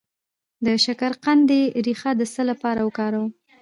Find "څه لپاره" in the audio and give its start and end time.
2.33-2.81